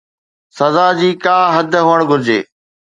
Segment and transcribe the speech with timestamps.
[0.57, 2.39] سزا جي ڪا حد هئڻ گهرجي